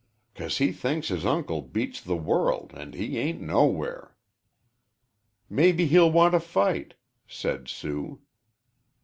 "Cos 0.33 0.57
he 0.57 0.71
thinks 0.71 1.09
his 1.09 1.27
uncle 1.27 1.61
beats 1.61 2.01
the 2.01 2.15
world 2.15 2.73
an' 2.75 2.93
he 2.93 3.19
ain't 3.19 3.39
nowhere." 3.39 4.15
"Maybe 5.47 5.85
he'll 5.85 6.11
want 6.11 6.31
to 6.31 6.39
fight," 6.39 6.95
said 7.27 7.67
Sue. 7.67 8.19